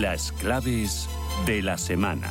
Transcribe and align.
Las 0.00 0.30
claves 0.32 1.08
de 1.46 1.62
la 1.62 1.78
semana. 1.78 2.30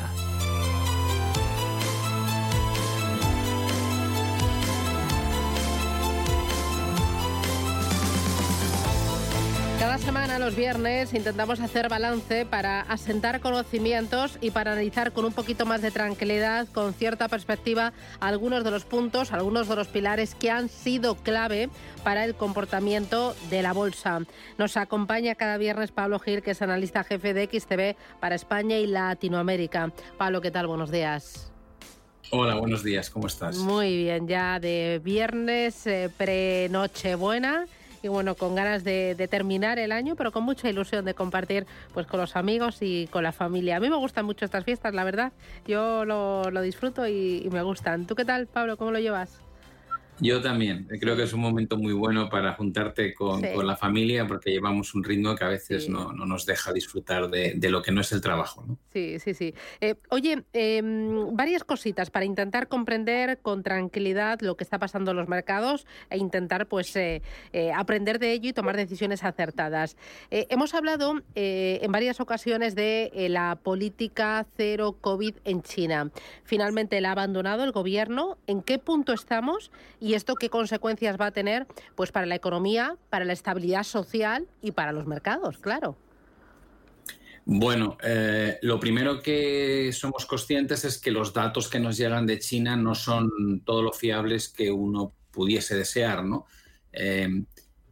Cada 9.96 10.08
semana, 10.08 10.40
los 10.40 10.58
viernes, 10.58 11.14
intentamos 11.14 11.62
hacer 11.62 11.88
balance 11.88 12.46
para 12.46 12.82
asentar 12.82 13.40
conocimientos 13.40 14.38
y 14.42 14.52
para 14.52 14.74
analizar 14.74 15.14
con 15.14 15.24
un 15.24 15.32
poquito 15.32 15.66
más 15.66 15.82
de 15.82 15.90
tranquilidad, 15.90 16.68
con 16.68 16.94
cierta 16.94 17.30
perspectiva, 17.30 17.94
algunos 18.20 18.66
de 18.66 18.72
los 18.72 18.84
puntos, 18.84 19.32
algunos 19.32 19.70
de 19.70 19.78
los 19.78 19.88
pilares 19.88 20.36
que 20.36 20.52
han 20.52 20.68
sido 20.68 21.16
clave 21.16 21.70
para 22.04 22.26
el 22.26 22.36
comportamiento 22.36 23.38
de 23.50 23.62
la 23.62 23.72
bolsa. 23.72 24.20
Nos 24.58 24.76
acompaña 24.76 25.36
cada 25.36 25.58
viernes 25.58 25.94
Pablo 25.94 26.20
Gil, 26.20 26.42
que 26.42 26.52
es 26.52 26.62
analista 26.62 27.06
jefe 27.06 27.34
de 27.34 27.46
XTV 27.46 27.96
para 28.20 28.36
España 28.36 28.78
y 28.78 28.88
Latinoamérica. 28.88 29.94
Pablo, 30.18 30.42
¿qué 30.42 30.52
tal? 30.52 30.68
Buenos 30.68 30.92
días. 30.92 31.54
Hola, 32.32 32.56
buenos 32.56 32.84
días, 32.84 33.10
¿cómo 33.10 33.28
estás? 33.28 33.60
Muy 33.60 33.96
bien, 33.96 34.28
ya 34.28 34.60
de 34.60 35.00
viernes 35.02 35.88
eh, 35.88 36.10
pre-Nochebuena 36.18 37.66
y 38.06 38.08
bueno, 38.08 38.36
con 38.36 38.54
ganas 38.54 38.84
de, 38.84 39.16
terminar 39.30 39.80
el 39.80 39.92
año, 39.92 40.16
pero 40.16 40.32
con 40.32 40.44
mucha 40.44 40.70
ilusión 40.70 41.06
de 41.06 41.16
compartir 41.16 41.66
pues 41.94 42.06
con 42.06 42.20
los 42.20 42.36
amigos 42.36 42.78
y 42.82 43.08
con 43.08 43.24
la 43.24 43.32
familia. 43.32 43.78
A 43.78 43.80
mí 43.80 43.90
me 43.90 43.96
gustan 43.96 44.26
mucho 44.26 44.46
estas 44.46 44.64
fiestas, 44.64 44.94
la 44.94 45.04
verdad. 45.04 45.32
Yo 45.66 46.06
lo, 46.06 46.62
disfruto 46.62 47.08
y, 47.08 47.42
y 47.44 47.50
me 47.50 47.64
gustan. 47.64 48.06
¿Tú 48.06 48.16
qué 48.16 48.24
tal, 48.24 48.46
Pablo? 48.46 48.78
¿Cómo 48.78 48.92
lo 48.92 49.00
llevas? 49.00 49.45
Yo 50.20 50.42
también. 50.42 50.88
Creo 51.00 51.18
que 51.18 51.24
es 51.24 51.34
un 51.34 51.42
momento 51.42 51.78
muy 51.78 51.92
bueno 51.92 52.30
para 52.30 52.54
juntarte 52.54 53.14
con, 53.14 53.42
la 53.42 53.76
familia 53.76 54.26
porque 54.28 54.52
llevamos 54.52 54.94
un 54.96 55.04
ritmo 55.04 55.36
que 55.36 55.44
a 55.44 55.50
veces 55.50 55.90
no, 55.90 56.14
nos 56.14 56.46
deja 56.46 56.72
disfrutar 56.72 57.30
de, 57.30 57.70
lo 57.70 57.82
que 57.82 57.92
no 57.92 58.02
es 58.02 58.12
el 58.12 58.22
trabajo. 58.22 58.64
¿no? 58.66 58.78
Sí, 58.94 59.20
sí, 59.20 59.34
sí. 59.34 59.54
Eh, 59.82 59.96
oye, 60.10 60.44
em, 60.54 61.36
varias 61.36 61.64
cositas 61.64 62.10
para 62.10 62.26
intentar 62.26 62.68
comprender 62.68 63.40
con 63.40 63.64
tranquilidad 63.64 64.40
lo 64.42 64.56
que 64.56 64.64
está 64.64 64.80
pasando 64.80 65.12
en 65.12 65.18
los 65.18 65.28
mercados 65.28 65.86
e 66.10 66.18
intentar 66.18 66.68
pues 66.68 66.96
eh, 66.96 67.22
eh, 67.52 67.72
aprender 67.74 68.20
de 68.20 68.32
ello 68.32 68.50
y 68.50 68.54
tomar 68.54 68.78
decisiones 68.78 69.24
acertadas. 69.24 69.98
hemos 70.30 70.74
hablado 70.74 71.22
en 71.36 71.92
varias 71.92 72.20
ocasiones 72.20 72.76
de 72.76 73.12
la 73.30 73.58
política 73.62 74.46
cero 74.56 74.98
COVID 75.02 75.36
en 75.44 75.62
China. 75.62 76.12
Finalmente 76.44 77.02
la 77.02 77.10
ha 77.10 77.12
abandonado 77.14 77.64
el 77.64 77.72
gobierno. 77.72 78.38
¿En 78.48 78.62
qué 78.62 78.80
punto 78.80 79.14
estamos? 79.14 79.72
¿Y 80.05 80.05
esto 80.14 80.36
qué 80.36 80.50
consecuencias 80.50 81.20
va 81.20 81.28
a 81.28 81.32
tener 81.32 81.68
pues 81.96 82.12
para 82.12 82.26
la 82.26 82.36
economía, 82.36 82.96
para 83.10 83.26
la 83.26 83.34
estabilidad 83.34 83.84
social 83.84 84.48
y 84.62 84.72
para 84.72 84.92
los 84.92 85.08
mercados, 85.08 85.58
claro? 85.58 85.98
Bueno, 87.48 87.98
eh, 88.04 88.58
lo 88.64 88.80
primero 88.80 89.22
que 89.22 89.92
somos 89.94 90.26
conscientes 90.26 90.84
es 90.84 90.98
que 90.98 91.12
los 91.12 91.32
datos 91.32 91.68
que 91.70 91.80
nos 91.80 91.96
llegan 91.96 92.26
de 92.26 92.40
China 92.40 92.76
no 92.76 92.96
son 92.96 93.62
todo 93.64 93.84
lo 93.84 93.94
fiables 93.94 94.50
que 94.50 94.72
uno 94.72 95.14
pudiese 95.32 95.76
desear, 95.76 96.24
¿no? 96.24 96.48
Eh, 96.92 97.44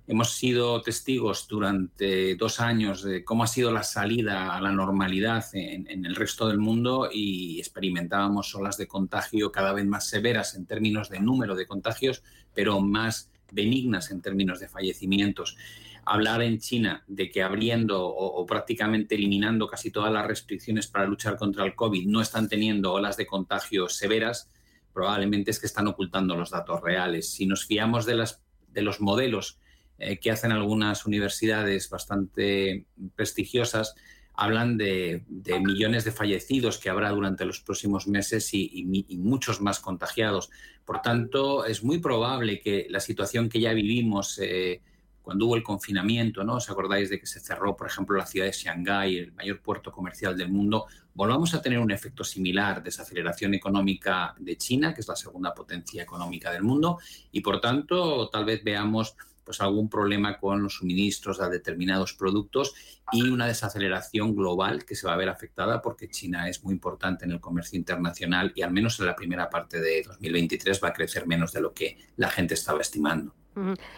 Hemos 0.06 0.32
sido 0.32 0.82
testigos 0.82 1.48
durante 1.48 2.36
dos 2.36 2.60
años 2.60 3.04
de 3.04 3.24
cómo 3.24 3.46
ha 3.46 3.48
sido 3.48 3.72
la 3.72 3.84
salida 3.84 4.54
a 4.54 4.60
la 4.60 4.74
normalidad 4.74 5.46
en, 5.54 6.06
el 6.06 6.16
resto 6.16 6.50
del 6.50 6.58
mundo 6.58 7.08
y 7.10 7.58
experimentábamos 7.60 8.54
olas 8.54 8.76
de 8.76 8.86
contagio 8.86 9.54
cada 9.54 9.72
vez 9.72 9.86
más 9.86 10.06
severas 10.06 10.56
en 10.56 10.66
términos 10.66 11.10
de 11.10 11.22
número 11.22 11.56
de 11.56 11.68
contagios, 11.68 12.22
pero 12.54 12.82
más 12.82 13.32
benignas 13.54 14.12
en 14.12 14.22
términos 14.22 14.60
de 14.60 14.68
fallecimientos. 14.68 15.56
Hablar 16.04 16.42
en 16.42 16.60
China 16.60 17.06
de 17.08 17.30
que 17.30 17.42
abriendo 17.42 18.06
o, 18.06 18.46
prácticamente 18.46 19.16
eliminando 19.16 19.68
casi 19.68 19.90
todas 19.90 20.12
las 20.12 20.28
restricciones 20.28 20.88
para 20.88 21.08
luchar 21.08 21.38
contra 21.38 21.64
el 21.64 21.76
COVID 21.76 22.06
no 22.08 22.20
están 22.20 22.50
teniendo 22.50 22.92
olas 22.92 23.16
de 23.16 23.26
contagio 23.26 23.88
severas, 23.88 24.50
probablemente 24.94 25.52
es 25.52 25.62
que 25.62 25.68
están 25.68 25.88
ocultando 25.88 26.36
los 26.36 26.50
datos 26.50 26.82
reales. 26.82 27.32
Si 27.32 27.46
nos 27.46 27.66
fiamos 27.66 28.06
de 28.06 28.82
los 28.82 29.00
modelos 29.00 29.60
eh, 29.98 30.20
que 30.20 30.32
hacen 30.32 30.52
algunas 30.52 31.06
universidades 31.06 31.90
bastante 31.90 32.86
prestigiosas, 33.16 33.96
hablan 34.36 34.78
de, 34.78 35.24
millones 35.62 36.06
de 36.06 36.12
fallecidos 36.12 36.80
que 36.80 36.90
habrá 36.90 37.12
durante 37.12 37.46
los 37.46 37.60
próximos 37.62 38.08
meses 38.08 38.50
y, 38.54 38.86
muchos 39.18 39.62
más 39.62 39.80
contagiados. 39.80 40.50
Por 40.86 41.02
tanto, 41.02 41.66
es 41.66 41.84
muy 41.84 42.00
probable 42.00 42.60
que 42.60 42.88
la 42.90 43.00
situación 43.00 43.50
que 43.50 43.60
ya 43.60 43.74
vivimos 43.74 44.40
eh, 44.42 44.82
cuando 45.22 45.46
hubo 45.46 45.56
el 45.56 45.64
confinamiento, 45.64 46.44
¿no? 46.44 46.56
¿Os 46.56 46.70
acordáis 46.70 47.10
de 47.10 47.20
que 47.20 47.26
se 47.26 47.40
cerró, 47.40 47.78
por 47.78 47.88
ejemplo, 47.88 48.18
la 48.18 48.26
ciudad 48.26 48.48
de 48.48 48.52
Shanghái, 48.52 49.18
el 49.18 49.32
mayor 49.32 49.62
puerto 49.62 49.92
comercial 49.92 50.38
del 50.38 50.50
mundo? 50.50 50.88
Volvamos 51.14 51.54
a 51.54 51.62
tener 51.62 51.80
un 51.80 51.92
efecto 51.92 52.26
similar, 52.26 52.84
desaceleración 52.84 53.54
económica 53.54 54.36
de 54.38 54.58
China, 54.58 54.94
que 54.94 55.00
es 55.00 55.08
la 55.08 55.16
segunda 55.16 55.54
potencia 55.54 56.04
económica 56.04 56.52
del 56.52 56.64
mundo, 56.64 57.00
y 57.32 57.40
por 57.40 57.62
tanto, 57.62 58.28
tal 58.30 58.44
vez 58.44 58.64
veamos 58.64 59.16
pues 59.44 59.62
algún 59.62 59.90
problema 59.90 60.38
con 60.38 60.64
los 60.64 60.76
suministros 60.76 61.42
a 61.42 61.50
determinados 61.50 62.14
productos 62.14 62.74
y 63.12 63.30
una 63.30 63.48
desaceleración 63.48 64.36
global 64.36 64.86
que 64.86 64.96
se 64.96 65.08
va 65.08 65.14
a 65.14 65.18
ver 65.18 65.30
afectada 65.30 65.82
porque 65.82 66.10
China 66.10 66.50
es 66.50 66.64
muy 66.64 66.74
importante 66.74 67.26
en 67.26 67.32
el 67.32 67.40
comercio 67.40 67.78
internacional 67.78 68.52
y 68.56 68.62
al 68.62 68.72
menos 68.72 69.00
en 69.00 69.06
la 69.06 69.16
primera 69.16 69.50
parte 69.50 69.80
de 69.80 70.04
2023 70.04 70.82
va 70.84 70.90
a 70.90 70.94
crecer 70.94 71.28
menos 71.28 71.52
de 71.54 71.62
lo 71.62 71.74
que 71.74 71.98
la 72.16 72.30
gente 72.30 72.54
estaba 72.54 72.82
estimando. 72.82 73.36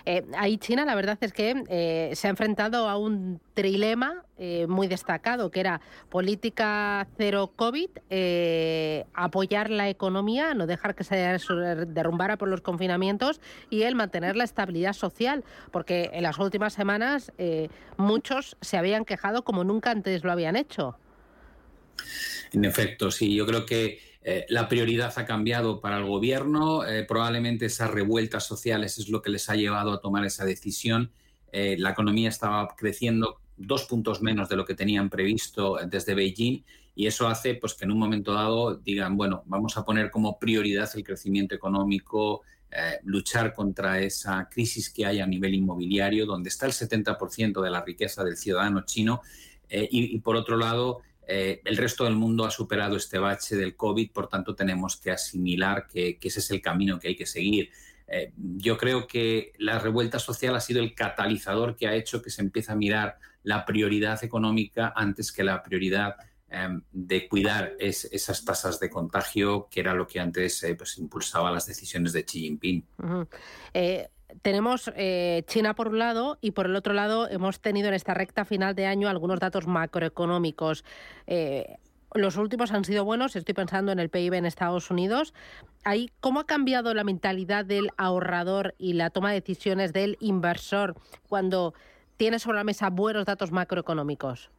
Eh, 0.05 0.23
ahí 0.37 0.57
China, 0.57 0.85
la 0.85 0.95
verdad 0.95 1.17
es 1.21 1.31
que 1.31 1.63
eh, 1.69 2.11
se 2.13 2.27
ha 2.27 2.29
enfrentado 2.29 2.89
a 2.89 2.97
un 2.97 3.39
trilema 3.53 4.23
eh, 4.37 4.67
muy 4.67 4.87
destacado, 4.87 5.49
que 5.49 5.61
era 5.61 5.81
política 6.09 7.07
cero 7.17 7.53
COVID, 7.55 7.89
apoyar 9.13 9.69
la 9.69 9.89
economía, 9.89 10.53
no 10.53 10.67
dejar 10.67 10.95
que 10.95 11.03
se 11.03 11.15
derrumbara 11.15 12.37
por 12.37 12.49
los 12.49 12.61
confinamientos 12.61 13.39
y 13.69 13.83
el 13.83 13.95
mantener 13.95 14.35
la 14.35 14.43
estabilidad 14.43 14.93
social, 14.93 15.43
porque 15.71 16.09
en 16.13 16.23
las 16.23 16.37
últimas 16.37 16.73
semanas 16.73 17.31
muchos 17.97 18.57
se 18.61 18.77
habían 18.77 19.05
quejado 19.05 19.43
como 19.43 19.63
nunca 19.63 19.91
antes 19.91 20.23
lo 20.23 20.31
habían 20.31 20.55
hecho. 20.55 20.97
En 22.51 22.65
efecto, 22.65 23.11
sí, 23.11 23.33
yo 23.33 23.45
creo 23.45 23.65
que 23.65 23.99
eh, 24.27 24.43
la 24.49 24.67
prioridad 24.67 25.13
ha 25.17 25.25
cambiado 25.25 25.79
para 25.79 25.99
el 25.99 26.05
gobierno, 26.05 26.83
eh, 26.83 27.03
probablemente 27.03 27.67
esas 27.67 27.91
revueltas 27.91 28.43
sociales 28.43 28.97
es 28.97 29.07
lo 29.07 29.21
que 29.21 29.29
les 29.29 29.51
ha 29.51 29.55
llevado 29.55 29.93
a 29.93 30.01
tomar 30.01 30.25
esa 30.25 30.43
decisión. 30.43 31.11
Eh, 31.51 31.75
la 31.77 31.91
economía 31.91 32.29
estaba 32.29 32.75
creciendo 32.75 33.39
dos 33.55 33.83
puntos 33.83 34.23
menos 34.23 34.49
de 34.49 34.55
lo 34.55 34.65
que 34.65 34.73
tenían 34.73 35.11
previsto 35.11 35.77
desde 35.87 36.15
Beijing 36.15 36.63
y 36.95 37.05
eso 37.05 37.27
hace 37.27 37.53
pues, 37.53 37.75
que 37.75 37.85
en 37.85 37.91
un 37.91 37.99
momento 37.99 38.33
dado 38.33 38.77
digan, 38.77 39.15
bueno, 39.15 39.43
vamos 39.45 39.77
a 39.77 39.85
poner 39.85 40.09
como 40.09 40.39
prioridad 40.39 40.89
el 40.95 41.03
crecimiento 41.03 41.53
económico, 41.53 42.41
luchar 43.03 43.53
contra 43.53 44.01
esa 44.01 44.49
crisis 44.49 44.89
que 44.89 45.05
hay 45.05 45.21
a 45.21 45.27
nivel 45.27 45.53
inmobiliario, 45.53 46.25
donde 46.25 46.49
está 46.49 46.65
el 46.65 46.73
70% 46.73 47.61
de 47.61 47.69
la 47.69 47.81
riqueza 47.81 48.21
del 48.23 48.35
ciudadano 48.35 48.83
chino 48.85 49.21
y, 49.69 50.19
por 50.19 50.35
otro 50.35 50.57
lado, 50.57 51.01
eh, 51.27 51.61
el 51.65 51.77
resto 51.77 52.03
del 52.03 52.15
mundo 52.15 52.45
ha 52.45 52.51
superado 52.51 52.95
este 52.95 53.17
bache 53.17 53.55
del 53.55 53.75
COVID, 53.75 54.11
por 54.11 54.27
tanto 54.27 54.55
tenemos 54.55 54.97
que 54.97 55.11
asimilar 55.11 55.87
que, 55.87 56.17
ese 56.21 56.39
es 56.39 56.51
el 56.51 56.61
camino 56.61 56.99
que 56.99 57.09
hay 57.09 57.15
que 57.15 57.25
seguir. 57.25 57.69
Eh, 58.07 58.31
yo 58.37 58.77
creo 58.77 59.07
que 59.07 59.53
la 59.57 59.79
revuelta 59.79 60.19
social 60.19 60.55
ha 60.55 60.61
sido 60.61 60.81
el 60.81 60.93
catalizador 60.93 61.75
que 61.75 61.87
ha 61.87 61.95
hecho 61.95 62.21
que 62.21 62.29
se 62.29 62.41
empiece 62.41 62.71
a 62.71 62.75
mirar 62.75 63.17
la 63.41 63.65
prioridad 63.65 64.23
económica 64.23 64.93
antes 64.95 65.31
que 65.31 65.43
la 65.43 65.63
prioridad 65.63 66.15
em, 66.49 66.81
de 66.91 67.27
cuidar 67.27 67.73
esas 67.79 68.45
tasas 68.45 68.79
de 68.79 68.91
contagio, 68.91 69.67
que 69.69 69.79
era 69.79 69.95
lo 69.95 70.05
que 70.05 70.19
antes 70.19 70.61
eh, 70.63 70.75
pues, 70.75 70.97
impulsaba 70.99 71.51
las 71.51 71.65
decisiones 71.65 72.13
de 72.13 72.23
Xi 72.23 72.41
Jinping 72.41 72.85
tenemos 74.41 74.91
eh, 74.95 75.43
China 75.47 75.75
por 75.75 75.89
un 75.89 75.99
lado 75.99 76.37
y 76.41 76.51
por 76.51 76.65
el 76.65 76.75
otro 76.75 76.93
lado 76.93 77.29
hemos 77.29 77.59
tenido 77.59 77.87
en 77.87 77.93
esta 77.93 78.13
recta 78.13 78.45
final 78.45 78.75
de 78.75 78.85
año 78.85 79.09
algunos 79.09 79.39
datos 79.39 79.67
macroeconómicos. 79.67 80.83
Eh, 81.27 81.77
los 82.13 82.37
últimos 82.37 82.71
han 82.71 82.85
sido 82.85 83.03
buenos, 83.03 83.35
estoy 83.35 83.53
pensando 83.53 83.91
en 83.91 83.99
el 83.99 84.09
PIB 84.09 84.33
en 84.33 84.45
Estados 84.45 84.89
Unidos. 84.89 85.33
Ahí, 85.83 86.09
¿Cómo 86.21 86.39
ha 86.39 86.45
cambiado 86.45 86.93
la 86.93 87.03
mentalidad 87.03 87.65
del 87.65 87.89
ahorrador 87.97 88.73
y 88.77 88.93
la 88.93 89.09
toma 89.09 89.29
de 89.31 89.41
decisiones 89.41 89.91
del 89.91 90.17
inversor 90.21 90.95
cuando 91.27 91.73
tiene 92.17 92.39
sobre 92.39 92.57
la 92.57 92.63
mesa 92.63 92.89
buenos 92.89 93.25
datos 93.25 93.51
macroeconómicos? 93.51 94.49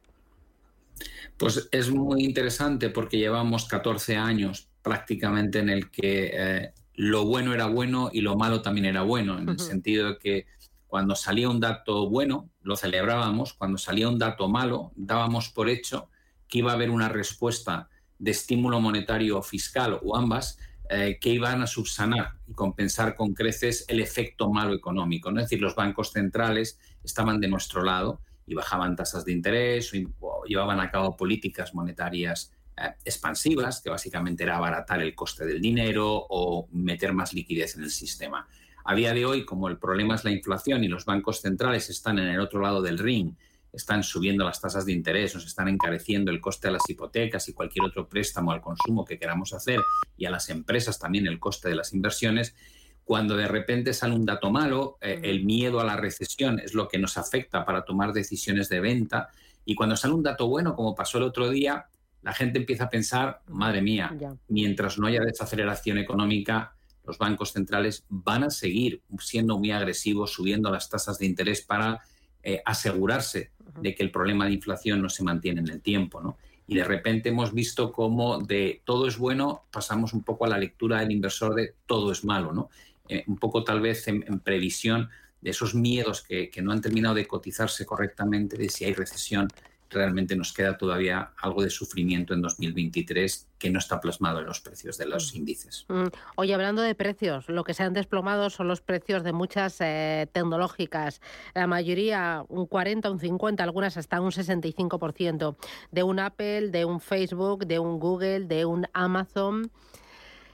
Pues 1.37 1.67
es 1.71 1.89
muy 1.89 2.23
interesante 2.23 2.89
porque 2.89 3.17
llevamos 3.17 3.65
14 3.65 4.15
años 4.15 4.69
prácticamente 4.81 5.59
en 5.59 5.69
el 5.69 5.91
que 5.91 6.31
eh, 6.33 6.73
lo 6.97 7.25
bueno 7.25 7.53
era 7.53 7.67
bueno 7.67 8.09
y 8.11 8.21
lo 8.21 8.35
malo 8.35 8.63
también 8.63 8.87
era 8.87 9.03
bueno, 9.03 9.37
en 9.37 9.47
el 9.47 9.59
sentido 9.59 10.09
de 10.09 10.17
que 10.17 10.45
cuando 10.87 11.15
salía 11.15 11.47
un 11.47 11.59
dato 11.59 12.09
bueno, 12.09 12.49
lo 12.63 12.75
celebrábamos, 12.75 13.53
cuando 13.53 13.77
salía 13.77 14.09
un 14.09 14.17
dato 14.17 14.49
malo, 14.49 14.91
dábamos 14.95 15.49
por 15.49 15.69
hecho 15.69 16.09
que 16.47 16.57
iba 16.57 16.71
a 16.71 16.75
haber 16.75 16.89
una 16.89 17.07
respuesta 17.07 17.87
de 18.17 18.31
estímulo 18.31 18.81
monetario 18.81 19.37
o 19.37 19.43
fiscal 19.43 19.99
o 20.03 20.17
ambas 20.17 20.57
eh, 20.89 21.19
que 21.21 21.29
iban 21.29 21.61
a 21.61 21.67
subsanar 21.67 22.39
y 22.47 22.53
compensar 22.53 23.15
con 23.15 23.35
creces 23.35 23.85
el 23.89 23.99
efecto 23.99 24.49
malo 24.49 24.73
económico. 24.73 25.31
¿no? 25.31 25.39
Es 25.39 25.45
decir, 25.45 25.61
los 25.61 25.75
bancos 25.75 26.13
centrales 26.13 26.79
estaban 27.03 27.39
de 27.39 27.47
nuestro 27.47 27.83
lado 27.83 28.21
y 28.47 28.55
bajaban 28.55 28.95
tasas 28.95 29.23
de 29.23 29.33
interés 29.33 29.91
o, 30.19 30.45
llevaban 30.45 30.79
a 30.79 30.89
cabo 30.89 31.15
políticas 31.15 31.75
monetarias 31.75 32.53
expansivas, 33.03 33.81
que 33.81 33.89
básicamente 33.89 34.43
era 34.43 34.57
abaratar 34.57 35.01
el 35.01 35.15
coste 35.15 35.45
del 35.45 35.61
dinero 35.61 36.25
o 36.29 36.67
meter 36.71 37.13
más 37.13 37.33
liquidez 37.33 37.75
en 37.75 37.83
el 37.83 37.91
sistema. 37.91 38.47
A 38.85 38.95
día 38.95 39.13
de 39.13 39.25
hoy, 39.25 39.45
como 39.45 39.67
el 39.67 39.77
problema 39.77 40.15
es 40.15 40.23
la 40.23 40.31
inflación 40.31 40.83
y 40.83 40.87
los 40.87 41.05
bancos 41.05 41.41
centrales 41.41 41.89
están 41.89 42.19
en 42.19 42.27
el 42.27 42.39
otro 42.39 42.61
lado 42.61 42.81
del 42.81 42.97
ring, 42.97 43.33
están 43.73 44.03
subiendo 44.03 44.45
las 44.45 44.61
tasas 44.61 44.85
de 44.85 44.93
interés, 44.93 45.35
nos 45.35 45.45
están 45.45 45.67
encareciendo 45.67 46.31
el 46.31 46.39
coste 46.39 46.67
de 46.67 46.73
las 46.73 46.89
hipotecas 46.89 47.49
y 47.49 47.53
cualquier 47.53 47.85
otro 47.85 48.07
préstamo 48.07 48.51
al 48.51 48.61
consumo 48.61 49.05
que 49.05 49.19
queramos 49.19 49.53
hacer 49.53 49.81
y 50.15 50.25
a 50.25 50.29
las 50.29 50.49
empresas 50.49 50.99
también 50.99 51.27
el 51.27 51.39
coste 51.39 51.69
de 51.69 51.75
las 51.75 51.93
inversiones, 51.93 52.55
cuando 53.03 53.37
de 53.37 53.47
repente 53.47 53.93
sale 53.93 54.15
un 54.15 54.25
dato 54.25 54.51
malo, 54.51 54.97
eh, 55.01 55.19
el 55.23 55.45
miedo 55.45 55.79
a 55.79 55.85
la 55.85 55.95
recesión 55.95 56.59
es 56.59 56.73
lo 56.73 56.87
que 56.87 56.97
nos 56.97 57.17
afecta 57.17 57.65
para 57.65 57.85
tomar 57.85 58.13
decisiones 58.13 58.69
de 58.69 58.79
venta 58.79 59.29
y 59.63 59.75
cuando 59.75 59.95
sale 59.95 60.13
un 60.13 60.23
dato 60.23 60.47
bueno, 60.47 60.75
como 60.75 60.95
pasó 60.95 61.17
el 61.17 61.25
otro 61.25 61.49
día, 61.49 61.87
la 62.21 62.33
gente 62.33 62.59
empieza 62.59 62.85
a 62.85 62.89
pensar, 62.89 63.41
madre 63.47 63.81
mía, 63.81 64.15
mientras 64.47 64.97
no 64.97 65.07
haya 65.07 65.21
desaceleración 65.21 65.97
económica, 65.97 66.73
los 67.05 67.17
bancos 67.17 67.53
centrales 67.53 68.03
van 68.09 68.43
a 68.43 68.49
seguir 68.49 69.01
siendo 69.19 69.57
muy 69.57 69.71
agresivos, 69.71 70.33
subiendo 70.33 70.69
las 70.69 70.89
tasas 70.89 71.17
de 71.17 71.25
interés 71.25 71.61
para 71.61 72.01
eh, 72.43 72.61
asegurarse 72.65 73.51
de 73.81 73.95
que 73.95 74.03
el 74.03 74.11
problema 74.11 74.45
de 74.45 74.53
inflación 74.53 75.01
no 75.01 75.09
se 75.09 75.23
mantiene 75.23 75.61
en 75.61 75.69
el 75.69 75.81
tiempo. 75.81 76.21
¿no? 76.21 76.37
Y 76.67 76.75
de 76.75 76.83
repente 76.83 77.29
hemos 77.29 77.53
visto 77.53 77.93
cómo 77.93 78.39
de 78.39 78.81
todo 78.83 79.07
es 79.07 79.17
bueno 79.17 79.63
pasamos 79.71 80.13
un 80.13 80.23
poco 80.23 80.45
a 80.45 80.49
la 80.49 80.57
lectura 80.57 80.99
del 80.99 81.11
inversor 81.11 81.55
de 81.55 81.75
todo 81.85 82.11
es 82.11 82.25
malo. 82.25 82.51
¿no? 82.51 82.69
Eh, 83.07 83.23
un 83.27 83.37
poco 83.37 83.63
tal 83.63 83.79
vez 83.79 84.07
en, 84.09 84.23
previsión 84.41 85.09
de 85.39 85.51
esos 85.51 85.75
miedos 85.75 86.21
que, 86.21 86.49
que 86.49 86.61
no 86.61 86.73
han 86.73 86.81
terminado 86.81 87.15
de 87.15 87.25
cotizarse 87.25 87.85
correctamente 87.85 88.57
de 88.57 88.67
si 88.67 88.83
hay 88.83 88.93
recesión 88.93 89.47
realmente 89.89 90.35
nos 90.35 90.53
queda 90.53 90.77
todavía 90.77 91.31
algo 91.41 91.63
de 91.63 91.69
sufrimiento 91.69 92.33
en 92.33 92.41
2023 92.41 93.47
que 93.57 93.69
no 93.69 93.79
está 93.79 93.99
plasmado 93.99 94.39
en 94.39 94.45
los 94.45 94.61
precios 94.61 94.97
de 94.97 95.07
los 95.07 95.33
mm. 95.33 95.37
índices. 95.37 95.85
Mm. 95.87 96.07
Oye, 96.35 96.53
hablando 96.53 96.81
de 96.81 96.95
precios, 96.95 97.49
lo 97.49 97.63
que 97.63 97.73
se 97.73 97.83
han 97.83 97.93
desplomado 97.93 98.49
son 98.49 98.67
los 98.67 98.81
precios 98.81 99.23
de 99.23 99.33
muchas 99.33 99.77
eh, 99.79 100.27
tecnológicas. 100.31 101.21
La 101.53 101.67
mayoría 101.67 102.43
un 102.49 102.65
40, 102.67 103.09
un 103.11 103.19
50, 103.19 103.63
algunas 103.63 103.97
hasta 103.97 104.21
un 104.21 104.31
65%. 104.31 105.55
De 105.91 106.03
un 106.03 106.19
Apple, 106.19 106.69
de 106.69 106.85
un 106.85 106.99
Facebook, 106.99 107.65
de 107.65 107.79
un 107.79 107.99
Google, 107.99 108.41
de 108.41 108.65
un 108.65 108.87
Amazon. 108.93 109.71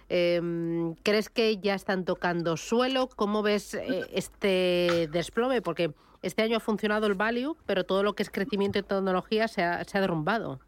Em, 0.10 0.94
¿Crees 1.04 1.30
que 1.30 1.58
ya 1.58 1.74
están 1.74 2.06
tocando 2.06 2.56
suelo? 2.58 3.10
¿Cómo 3.16 3.42
ves 3.42 3.74
eh, 3.74 4.06
este 4.14 5.10
desplome? 5.12 5.62
Porque 5.62 5.92
este 6.24 6.42
año 6.42 6.58
ha 6.58 6.62
funcionado 6.62 7.06
el 7.06 7.14
value, 7.14 7.56
pero 7.66 7.84
todo 7.84 8.02
lo 8.02 8.16
que 8.16 8.24
es 8.24 8.30
crecimiento 8.30 8.80
y 8.80 8.84
tecnología 8.84 9.48
se 9.48 9.62
ha, 9.62 9.84
derrumbado. 9.94 10.60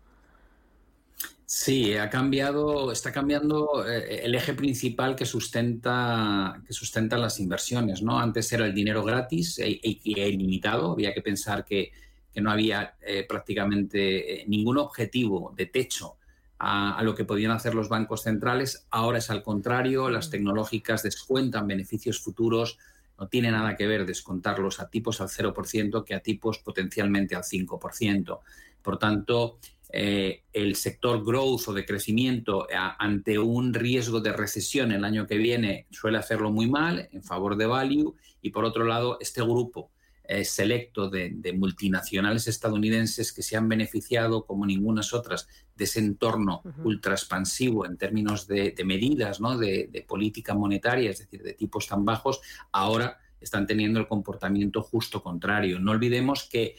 Sí, 1.45 1.95
ha 1.95 2.09
cambiado, 2.09 2.91
está 2.91 3.11
cambiando 3.11 3.87
eh, 3.87 4.21
el 4.25 4.35
eje 4.35 4.53
principal 4.53 5.15
que 5.15 5.25
sustenta, 5.25 6.61
que 6.67 6.73
sustenta 6.73 7.17
las 7.17 7.39
inversiones. 7.39 8.01
¿no? 8.01 8.19
Antes 8.19 8.51
era 8.51 8.65
el 8.65 8.73
dinero 8.73 9.03
gratis 9.03 9.59
e, 9.59 9.79
e, 9.81 9.99
e 10.03 10.29
ilimitado. 10.29 10.91
Había 10.91 11.13
que 11.13 11.21
pensar 11.21 11.63
que, 11.63 11.91
no 12.35 12.51
había 12.51 12.95
eh, 12.99 13.25
prácticamente 13.25 14.43
ningún 14.47 14.77
objetivo 14.77 15.53
de 15.55 15.67
techo 15.67 16.17
a, 16.59 16.97
a, 16.97 17.01
lo 17.01 17.15
que 17.15 17.23
podían 17.23 17.51
hacer 17.51 17.73
los 17.73 17.87
bancos 17.87 18.23
centrales. 18.23 18.87
Ahora 18.89 19.19
es 19.19 19.29
al 19.29 19.41
contrario, 19.41 20.09
las 20.09 20.27
mm. 20.27 20.31
tecnológicas 20.31 21.01
descuentan 21.01 21.65
beneficios 21.65 22.19
futuros 22.19 22.77
no 23.19 23.27
tiene 23.27 23.51
nada 23.51 23.75
que 23.75 23.87
ver 23.87 24.05
descontarlos 24.05 24.79
a 24.79 24.89
tipos 24.89 25.21
al 25.21 25.29
0% 25.29 26.03
que 26.03 26.15
a 26.15 26.21
tipos 26.21 26.59
potencialmente 26.59 27.35
al 27.35 27.43
5%. 27.43 28.39
Por 28.81 28.99
tanto, 28.99 29.59
eh, 29.91 30.43
el 30.51 30.75
sector 30.75 31.23
growth 31.23 31.67
o 31.67 31.73
de 31.73 31.85
crecimiento 31.85 32.67
ante 32.99 33.39
un 33.39 33.73
riesgo 33.73 34.19
de 34.19 34.33
recesión 34.33 34.91
el 34.91 35.05
año 35.05 35.27
que 35.27 35.37
viene 35.37 35.87
suele 35.91 36.17
hacerlo 36.17 36.51
muy 36.51 36.69
mal 36.69 37.07
en 37.11 37.23
favor 37.23 37.55
de 37.55 37.67
value 37.67 38.15
y 38.41 38.49
por 38.49 38.65
otro 38.65 38.83
lado 38.83 39.17
este 39.21 39.41
grupo 39.41 39.91
eh, 40.27 40.43
selecto 40.45 41.09
de, 41.09 41.53
multinacionales 41.57 42.47
estadounidenses 42.47 43.31
que 43.31 43.43
se 43.43 43.55
han 43.57 43.69
beneficiado 43.69 44.45
como 44.45 44.65
ningunas 44.65 45.13
otras 45.13 45.47
de 45.75 45.83
ese 45.83 45.99
entorno 45.99 46.61
ultra 46.83 47.13
expansivo 47.13 47.85
en 47.85 47.97
términos 47.97 48.47
de, 48.47 48.73
medidas, 48.85 49.39
¿no? 49.39 49.57
de, 49.57 49.89
de, 49.91 50.01
política 50.01 50.53
monetaria, 50.53 51.11
es 51.11 51.19
decir, 51.19 51.43
de 51.43 51.53
tipos 51.53 51.87
tan 51.87 52.05
bajos, 52.05 52.41
ahora 52.71 53.19
están 53.39 53.67
teniendo 53.67 53.99
el 53.99 54.07
comportamiento 54.07 54.81
justo 54.81 55.21
contrario. 55.21 55.79
No 55.79 55.91
olvidemos 55.91 56.47
que 56.49 56.75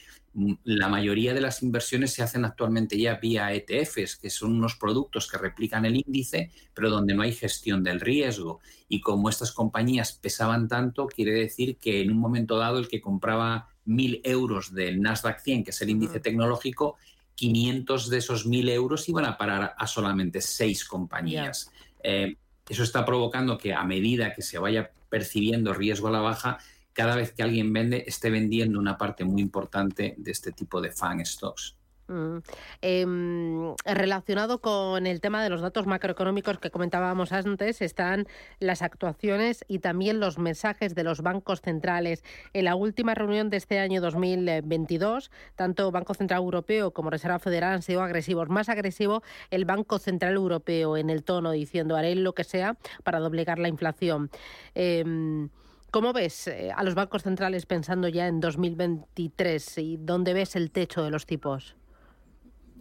la 0.65 0.89
mayoría 0.89 1.33
de 1.33 1.41
las 1.41 1.63
inversiones 1.63 2.13
se 2.13 2.23
hacen 2.23 2.45
actualmente 2.45 2.99
ya 2.99 3.15
vía 3.15 3.55
ETFs, 3.55 4.17
que 4.17 4.29
son 4.29 4.53
unos 4.53 4.77
productos 4.77 5.31
que 5.31 5.39
replican 5.39 5.87
el 5.87 5.97
índice, 5.97 6.51
pero 6.75 6.91
donde 6.91 7.15
no 7.15 7.23
hay 7.23 7.33
gestión 7.33 7.83
del 7.83 8.01
riesgo. 8.01 8.61
Y 8.89 9.01
como 9.01 9.31
estas 9.31 9.53
compañías 9.53 10.13
pesaban 10.13 10.69
tanto, 10.69 11.07
quiere 11.07 11.33
decir 11.33 11.79
que 11.79 12.03
en 12.03 12.11
un 12.11 12.19
momento 12.19 12.59
dado 12.59 12.79
el 12.79 12.89
que 12.89 13.01
compraba 13.01 13.71
mil 13.87 14.21
euros 14.25 14.75
del 14.75 15.01
Nasdaq 15.01 15.41
100, 15.41 15.65
que 15.65 15.71
es 15.71 15.81
el 15.81 15.91
índice 15.91 16.21
tecnológico, 16.21 16.97
500 17.35 18.11
de 18.11 18.19
esos 18.19 18.47
mil 18.47 18.69
euros 18.69 19.09
iban 19.09 19.25
a 19.25 19.39
parar 19.39 19.75
a 19.79 19.87
solamente 19.87 20.43
seis 20.43 20.85
compañías. 20.85 21.71
Eh, 22.03 22.37
eso 22.69 22.83
está 22.83 23.05
provocando 23.07 23.57
que 23.57 23.73
a 23.73 23.85
medida 23.85 24.35
que 24.35 24.43
se 24.43 24.59
vaya 24.59 24.91
percibiendo 25.09 25.73
riesgo 25.73 26.09
a 26.09 26.11
la 26.11 26.21
baja, 26.21 26.59
cada 26.97 27.15
vez 27.15 27.33
que 27.33 27.43
alguien 27.43 27.73
vende 27.73 28.05
esté 28.07 28.31
vendiendo 28.31 28.79
una 28.79 28.97
parte 28.97 29.25
muy 29.25 29.43
importante 29.43 30.15
de 30.17 30.31
este 30.31 30.51
tipo 30.53 30.81
de 30.81 30.91
fan 30.91 31.25
stocks. 31.25 31.77
Mm. 32.09 32.39
Em, 32.83 33.75
relacionado 33.85 34.61
con 34.61 35.07
el 35.07 35.21
tema 35.21 35.43
de 35.43 35.51
los 35.51 35.61
datos 35.61 35.87
macroeconómicos 35.87 36.59
que 36.59 36.71
comentábamos 36.71 37.33
antes, 37.33 37.83
están 37.83 38.27
las 38.61 38.81
actuaciones 38.81 39.65
y 39.67 39.81
también 39.81 40.21
los 40.21 40.39
mensajes 40.39 40.95
de 40.95 41.03
los 41.03 41.21
bancos 41.21 41.61
centrales. 41.61 42.23
En 42.53 42.65
la 42.65 42.77
última 42.77 43.15
reunión 43.15 43.51
de 43.51 43.57
este 43.57 43.81
año 43.81 44.01
2022, 44.01 45.31
tanto 45.57 45.91
Banco 45.91 46.15
Central 46.15 46.43
Europeo 46.43 46.93
como 46.93 47.11
Reserva 47.11 47.41
Federal 47.41 47.75
han 47.75 47.83
sido 47.83 48.03
agresivos. 48.03 48.49
Más 48.49 48.69
agresivo 48.69 49.23
el 49.51 49.65
Banco 49.65 49.99
Central 49.99 50.35
Europeo 50.35 50.97
en 50.97 51.11
el 51.11 51.25
tono, 51.25 51.51
diciendo 51.51 51.97
haré 51.97 52.15
lo 52.15 52.35
que 52.35 52.45
sea 52.45 52.77
para 53.03 53.19
doblegar 53.19 53.59
la 53.59 53.69
inflación. 53.69 54.31
Em, 54.75 55.51
¿Cómo 55.97 56.13
ves 56.13 56.47
eh, 56.49 56.71
a 56.77 56.85
los 56.85 56.95
bancos 56.95 57.23
centrales 57.23 57.65
pensando 57.65 58.07
ya 58.09 58.27
en 58.27 58.39
2023 58.39 59.79
y 59.79 59.97
dónde 59.97 60.35
ves 60.35 60.55
el 60.55 60.71
techo 60.71 61.03
de 61.03 61.11
los 61.11 61.25
tipos? 61.25 61.75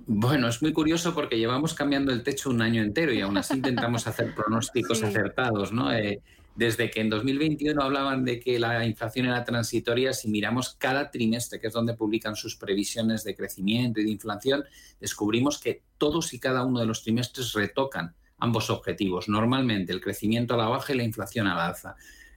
Bueno, 0.05 0.49
es 0.49 0.61
muy 0.61 0.73
curioso 0.73 1.15
porque 1.15 1.37
llevamos 1.37 1.73
cambiando 1.73 2.11
el 2.11 2.23
techo 2.23 2.49
un 2.49 2.61
año 2.61 2.83
entero 2.83 3.13
y 3.13 3.21
aún 3.21 3.37
así 3.37 3.53
intentamos 3.53 4.05
hacer 4.05 4.35
pronósticos 4.35 5.01
acertados, 5.03 5.71
¿no? 5.71 5.93
Eh, 5.93 6.21
desde 6.57 6.91
que 6.91 6.99
en 6.99 7.09
2021 7.09 7.81
hablaban 7.81 8.25
de 8.25 8.37
que 8.37 8.59
la 8.59 8.85
inflación 8.85 9.27
era 9.27 9.45
transitoria, 9.45 10.11
si 10.11 10.27
miramos 10.27 10.75
cada 10.75 11.09
trimestre, 11.09 11.61
que 11.61 11.67
es 11.67 11.73
donde 11.73 11.93
publican 11.93 12.35
sus 12.35 12.57
previsiones 12.57 13.23
de 13.23 13.33
crecimiento 13.33 14.01
y 14.01 14.03
de 14.03 14.11
inflación, 14.11 14.65
descubrimos 14.99 15.57
que 15.57 15.83
todos 15.97 16.33
y 16.33 16.39
cada 16.41 16.65
uno 16.65 16.81
de 16.81 16.85
los 16.85 17.01
trimestres 17.01 17.53
retocan 17.53 18.13
ambos 18.39 18.69
objetivos. 18.69 19.29
Normalmente 19.29 19.93
el 19.93 20.01
crecimiento 20.01 20.55
a 20.55 20.57
la 20.57 20.67
baja 20.67 20.91
y 20.91 20.97
la 20.97 21.03
inflación 21.03 21.47
a 21.47 21.55
la 21.55 21.67
alza. 21.67 21.95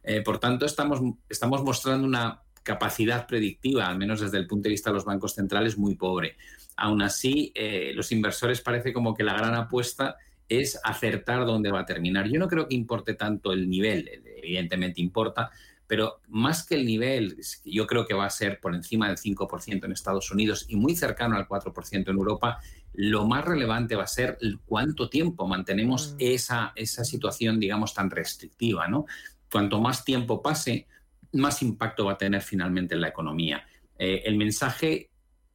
Eh, 0.09 0.23
por 0.23 0.39
tanto, 0.39 0.65
estamos, 0.65 1.03
estamos 1.29 1.63
mostrando 1.63 2.07
una 2.07 2.41
capacidad 2.63 3.27
predictiva, 3.27 3.87
al 3.87 3.99
menos 3.99 4.23
desde 4.23 4.39
el 4.39 4.47
punto 4.47 4.65
de 4.65 4.71
vista 4.71 4.89
de 4.89 4.95
los 4.95 5.05
bancos 5.05 5.35
centrales, 5.35 5.77
muy 5.77 5.97
pobre. 5.97 6.39
Aún 6.79 7.03
así, 7.03 7.53
eh, 7.55 7.93
los 7.95 8.11
inversores 8.11 8.63
parece 8.63 8.95
como 8.95 9.13
que 9.13 9.23
la 9.23 9.35
gran 9.35 9.55
apuesta 9.55 10.17
es 10.49 10.81
acertar 10.83 11.45
dónde 11.45 11.71
va 11.71 11.81
a 11.81 11.85
terminar. 11.85 12.27
Yo 12.27 12.39
no 12.39 12.49
creo 12.49 12.67
que 12.67 12.75
importe 12.75 13.13
tanto 13.13 13.53
el 13.53 13.69
nivel, 13.69 14.23
evidentemente 14.43 15.03
importa, 15.03 15.51
pero 15.87 16.21
más 16.29 16.65
que 16.65 16.77
el 16.77 16.87
nivel, 16.87 17.37
yo 17.67 17.87
creo 17.87 18.07
que 18.07 18.15
va 18.15 18.25
a 18.25 18.31
ser 18.31 18.61
por 18.61 18.75
encima 18.75 19.09
del 19.09 19.19
5% 19.19 19.85
en 19.85 19.93
Estados 19.93 20.31
Unidos 20.31 20.65
y 20.71 20.77
muy 20.77 20.97
cercano 20.97 21.37
al 21.37 21.47
4% 21.47 22.09
en 22.09 22.17
Europa, 22.17 22.61
lo 22.95 23.27
más 23.27 23.45
relevante 23.45 23.95
va 23.95 24.05
a 24.05 24.07
ser 24.07 24.39
cuánto 24.65 25.11
tiempo 25.11 25.47
mantenemos 25.47 26.15
mm. 26.15 26.17
esa, 26.21 26.73
esa 26.77 27.05
situación, 27.05 27.61
digamos, 27.61 27.93
tan 27.93 28.11
restrictiva, 28.11 28.89
¿no? 28.89 29.05
Cuanto 29.51 29.81
más 29.81 30.05
tiempo 30.05 30.43
pase, 30.43 30.87
más 31.33 31.63
impacto 31.63 32.07
va 32.07 32.13
a 32.13 32.19
tener 32.19 32.43
finalmente 32.43 32.95
en 32.95 33.01
la 33.01 33.09
economía. 33.09 33.67
Eh, 33.99 34.23
el 34.25 34.37
mensaje 34.37 35.11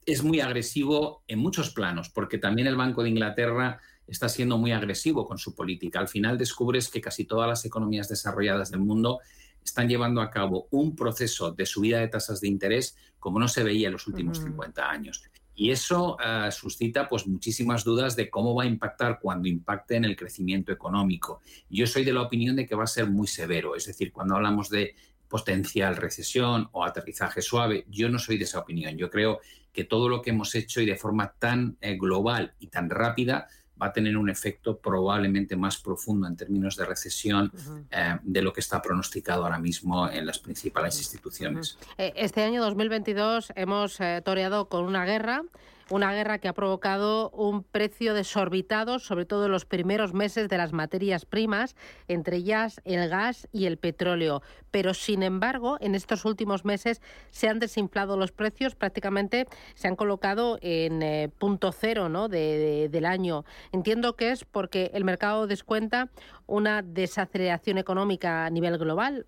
es 0.05 0.23
muy 0.23 0.39
agresivo 0.39 1.23
en 1.27 1.39
muchos 1.39 1.71
planos, 1.71 2.09
porque 2.09 2.37
también 2.37 2.67
el 2.67 2.75
Banco 2.75 3.03
de 3.03 3.09
Inglaterra 3.09 3.79
está 4.07 4.27
siendo 4.27 4.57
muy 4.57 4.71
agresivo 4.71 5.25
con 5.25 5.37
su 5.37 5.55
política. 5.55 5.99
Al 5.99 6.09
final 6.09 6.37
descubres 6.37 6.89
que 6.89 7.01
casi 7.01 7.25
todas 7.25 7.47
las 7.47 7.65
economías 7.65 8.09
desarrolladas 8.09 8.71
del 8.71 8.81
mundo 8.81 9.19
están 9.63 9.87
llevando 9.87 10.21
a 10.21 10.29
cabo 10.29 10.67
un 10.71 10.95
proceso 10.95 11.51
de 11.51 11.65
subida 11.65 11.99
de 11.99 12.09
tasas 12.09 12.41
de 12.41 12.49
interés 12.49 12.97
como 13.17 13.39
no 13.39 13.47
se 13.47 13.63
veía 13.63 13.87
en 13.87 13.93
los 13.93 14.07
últimos 14.07 14.39
50 14.39 14.89
años. 14.89 15.23
Y 15.55 15.71
eso 15.71 16.17
eh, 16.23 16.49
suscita 16.51 17.07
pues, 17.07 17.27
muchísimas 17.27 17.83
dudas 17.83 18.15
de 18.15 18.29
cómo 18.29 18.55
va 18.55 18.63
a 18.63 18.67
impactar 18.67 19.19
cuando 19.21 19.47
impacte 19.47 19.95
en 19.95 20.05
el 20.05 20.15
crecimiento 20.15 20.71
económico. 20.71 21.41
Yo 21.69 21.85
soy 21.85 22.03
de 22.03 22.13
la 22.13 22.21
opinión 22.21 22.55
de 22.55 22.65
que 22.65 22.75
va 22.75 22.85
a 22.85 22.87
ser 22.87 23.09
muy 23.09 23.27
severo, 23.27 23.75
es 23.75 23.85
decir, 23.85 24.11
cuando 24.11 24.35
hablamos 24.35 24.69
de 24.69 24.95
potencial 25.27 25.95
recesión 25.95 26.69
o 26.73 26.83
aterrizaje 26.83 27.41
suave, 27.41 27.85
yo 27.89 28.07
no 28.09 28.19
soy 28.19 28.37
de 28.37 28.43
esa 28.43 28.59
opinión. 28.59 28.97
Yo 28.97 29.09
creo 29.09 29.39
que 29.71 29.83
todo 29.83 30.07
lo 30.07 30.21
que 30.21 30.29
hemos 30.29 30.53
hecho 30.53 30.79
y 30.79 30.85
de 30.85 30.95
forma 30.95 31.33
tan 31.39 31.77
eh, 31.81 31.97
global 31.97 32.53
y 32.59 32.67
tan 32.67 32.89
rápida 32.89 33.47
va 33.81 33.87
a 33.87 33.93
tener 33.93 34.17
un 34.17 34.29
efecto 34.29 34.77
probablemente 34.77 35.55
más 35.55 35.77
profundo 35.77 36.27
en 36.27 36.35
términos 36.35 36.75
de 36.75 36.85
recesión 36.85 37.51
eh, 37.91 38.17
de 38.21 38.41
lo 38.41 38.53
que 38.53 38.61
está 38.61 38.81
pronosticado 38.81 39.43
ahora 39.43 39.59
mismo 39.59 40.09
en 40.09 40.25
las 40.25 40.39
principales 40.39 40.97
instituciones. 40.97 41.77
Este 41.97 42.43
año 42.43 42.61
2022 42.61 43.53
hemos 43.55 43.99
toreado 44.23 44.69
con 44.69 44.85
una 44.85 45.05
guerra 45.05 45.43
una 45.89 46.13
guerra 46.13 46.39
que 46.39 46.47
ha 46.47 46.53
provocado 46.53 47.29
un 47.31 47.63
precio 47.63 48.13
desorbitado, 48.13 48.99
sobre 48.99 49.25
todo 49.25 49.45
en 49.45 49.51
los 49.51 49.65
primeros 49.65 50.13
meses 50.13 50.49
de 50.49 50.57
las 50.57 50.73
materias 50.73 51.25
primas, 51.25 51.75
entre 52.07 52.37
ellas 52.37 52.81
el 52.85 53.09
gas 53.09 53.47
y 53.51 53.65
el 53.65 53.77
petróleo. 53.77 54.41
Pero, 54.71 54.93
sin 54.93 55.23
embargo, 55.23 55.77
en 55.81 55.95
estos 55.95 56.25
últimos 56.25 56.65
meses 56.65 57.01
se 57.31 57.47
han 57.47 57.59
desinflado 57.59 58.17
los 58.17 58.31
precios, 58.31 58.75
prácticamente 58.75 59.47
se 59.75 59.87
han 59.87 59.95
colocado 59.95 60.57
en 60.61 61.03
eh, 61.03 61.29
punto 61.37 61.71
cero 61.71 62.09
¿no? 62.09 62.27
del 62.27 63.05
año. 63.05 63.45
Entiendo 63.71 64.15
que 64.15 64.31
es 64.31 64.45
porque 64.45 64.91
el 64.93 65.03
mercado 65.03 65.47
descuenta 65.47 66.09
una 66.53 66.83
desaceleración 66.83 67.79
económica 67.79 68.45
a 68.45 68.49
nivel 68.51 68.77
global 68.77 69.25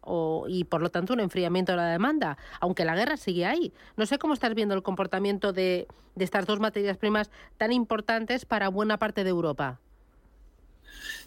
y, 0.47 0.63
por 0.65 0.81
lo 0.81 0.91
tanto, 0.91 1.13
un 1.13 1.19
enfriamiento 1.19 1.71
de 1.71 1.77
la 1.77 1.87
demanda, 1.87 2.37
aunque 2.59 2.85
la 2.85 2.95
guerra 2.95 3.17
sigue 3.17 3.47
ahí. 3.47 3.73
No 3.97 4.05
sé 4.05 4.19
cómo 4.19 4.35
estás 4.35 4.53
viendo 4.53 4.75
el 4.75 4.83
comportamiento 4.83 5.51
de, 5.51 5.87
estas 6.19 6.45
dos 6.45 6.59
materias 6.59 6.97
primas 6.97 7.31
tan 7.57 7.71
importantes 7.71 8.45
para 8.45 8.69
buena 8.69 8.99
parte 8.99 9.23
de 9.23 9.31
Europa. 9.31 9.79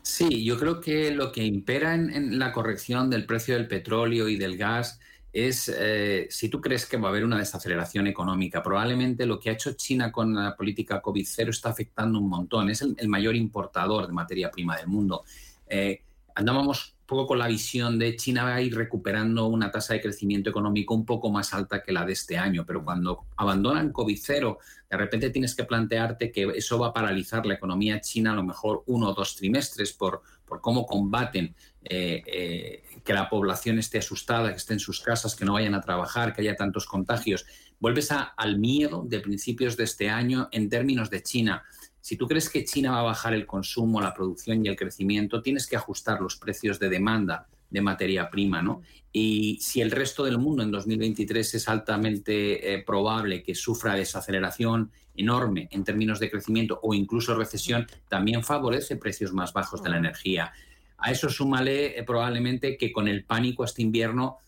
Sí, 0.02 0.44
yo 0.44 0.56
creo 0.56 0.80
que 0.80 1.10
lo 1.10 1.32
que 1.32 1.42
impera 1.44 1.96
en, 1.96 2.38
la 2.38 2.52
corrección 2.52 3.10
del 3.10 3.26
precio 3.26 3.54
del 3.54 3.66
petróleo 3.66 4.28
y 4.28 4.36
del 4.36 4.56
gas 4.56 5.00
es, 5.32 5.68
eh, 5.76 6.28
si 6.30 6.48
tú 6.48 6.60
crees 6.60 6.86
que 6.86 6.96
va 6.96 7.08
a 7.08 7.10
haber 7.10 7.24
una 7.24 7.38
desaceleración 7.38 8.06
económica, 8.06 8.62
probablemente 8.62 9.26
lo 9.26 9.40
que 9.40 9.50
ha 9.50 9.54
hecho 9.54 9.72
China 9.72 10.12
con 10.12 10.32
la 10.32 10.54
política 10.56 11.02
COVID-0 11.02 11.48
está 11.48 11.70
afectando 11.70 12.20
un 12.20 12.28
montón. 12.28 12.70
Es 12.70 12.82
el 12.82 13.08
mayor 13.08 13.34
importador 13.34 14.06
de 14.06 14.12
materia 14.12 14.48
prima 14.52 14.76
del 14.76 14.86
mundo. 14.86 15.24
Eh, 15.68 16.02
andábamos 16.34 16.96
un 17.00 17.06
poco 17.06 17.26
con 17.28 17.38
la 17.38 17.48
visión 17.48 17.98
de 17.98 18.14
China 18.16 18.44
va 18.44 18.54
a 18.54 18.60
ir 18.60 18.74
recuperando 18.76 19.46
una 19.46 19.70
tasa 19.70 19.94
de 19.94 20.00
crecimiento 20.00 20.50
económico 20.50 20.94
un 20.94 21.04
poco 21.04 21.30
más 21.30 21.52
alta 21.54 21.82
que 21.82 21.90
la 21.92 22.04
de 22.04 22.12
este 22.12 22.36
año, 22.36 22.64
pero 22.66 22.84
cuando 22.84 23.26
abandonan 23.36 23.92
COVID-0, 23.92 24.58
de 24.90 24.96
repente 24.96 25.30
tienes 25.30 25.54
que 25.54 25.64
plantearte 25.64 26.30
que 26.30 26.52
eso 26.54 26.78
va 26.78 26.88
a 26.88 26.92
paralizar 26.92 27.44
la 27.46 27.54
economía 27.54 28.00
china 28.00 28.32
a 28.32 28.36
lo 28.36 28.44
mejor 28.44 28.84
uno 28.86 29.08
o 29.08 29.14
dos 29.14 29.36
trimestres 29.36 29.92
por, 29.92 30.22
por 30.44 30.60
cómo 30.60 30.86
combaten 30.86 31.54
eh, 31.82 32.22
eh, 32.26 32.82
que 33.04 33.12
la 33.14 33.28
población 33.28 33.78
esté 33.78 33.98
asustada, 33.98 34.50
que 34.50 34.56
esté 34.56 34.74
en 34.74 34.80
sus 34.80 35.00
casas, 35.00 35.34
que 35.34 35.44
no 35.44 35.54
vayan 35.54 35.74
a 35.74 35.80
trabajar, 35.80 36.34
que 36.34 36.42
haya 36.42 36.56
tantos 36.56 36.86
contagios. 36.86 37.46
Vuelves 37.80 38.10
al 38.10 38.58
miedo 38.58 39.04
de 39.06 39.20
principios 39.20 39.76
de 39.76 39.84
este 39.84 40.10
año 40.10 40.48
en 40.52 40.68
términos 40.68 41.10
de 41.10 41.22
China. 41.22 41.64
Si 42.08 42.16
tú 42.16 42.26
crees 42.26 42.48
que 42.48 42.64
China 42.64 42.92
va 42.92 43.00
a 43.00 43.02
bajar 43.02 43.34
el 43.34 43.44
consumo, 43.44 44.00
la 44.00 44.14
producción 44.14 44.64
y 44.64 44.68
el 44.70 44.76
crecimiento, 44.76 45.42
tienes 45.42 45.66
que 45.66 45.76
ajustar 45.76 46.22
los 46.22 46.36
precios 46.36 46.78
de 46.78 46.88
demanda 46.88 47.46
de 47.68 47.82
materia 47.82 48.30
prima, 48.30 48.62
¿no? 48.62 48.80
Y 49.12 49.58
si 49.60 49.82
el 49.82 49.90
resto 49.90 50.24
del 50.24 50.38
mundo 50.38 50.62
en 50.62 50.70
2023 50.70 51.56
es 51.56 51.68
altamente 51.68 52.72
eh, 52.72 52.82
probable 52.82 53.42
que 53.42 53.54
sufra 53.54 53.92
desaceleración 53.92 54.90
enorme 55.16 55.68
en 55.70 55.84
términos 55.84 56.18
de 56.18 56.30
crecimiento 56.30 56.80
o 56.82 56.94
incluso 56.94 57.34
recesión, 57.34 57.86
también 58.08 58.42
favorece 58.42 58.96
precios 58.96 59.34
más 59.34 59.52
bajos 59.52 59.82
de 59.82 59.90
la 59.90 59.98
energía. 59.98 60.50
A 60.96 61.10
eso 61.10 61.28
súmale 61.28 61.98
eh, 61.98 62.04
probablemente 62.04 62.78
que 62.78 62.90
con 62.90 63.06
el 63.06 63.24
pánico 63.24 63.64
este 63.64 63.82
invierno 63.82 64.38